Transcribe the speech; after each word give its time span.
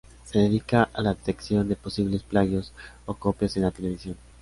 Se 0.25 0.39
dedica 0.39 0.89
a 0.93 1.03
la 1.03 1.11
detección 1.13 1.69
de 1.69 1.75
posibles 1.75 2.23
plagios 2.23 2.73
o 3.05 3.13
copias 3.13 3.55
en 3.57 3.61
la 3.61 3.69
televisión. 3.71 4.17